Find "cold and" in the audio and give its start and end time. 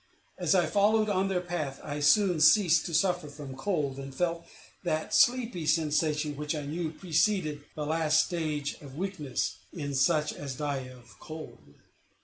3.55-4.15